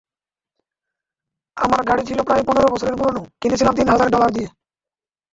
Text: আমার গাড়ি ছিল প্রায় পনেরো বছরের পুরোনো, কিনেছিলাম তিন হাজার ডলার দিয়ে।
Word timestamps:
আমার 1.57 1.81
গাড়ি 1.83 2.03
ছিল 2.05 2.19
প্রায় 2.21 2.43
পনেরো 2.47 2.67
বছরের 2.73 2.95
পুরোনো, 2.95 3.21
কিনেছিলাম 3.41 3.73
তিন 3.75 3.87
হাজার 3.87 4.07
ডলার 4.09 4.31
দিয়ে। 4.33 4.49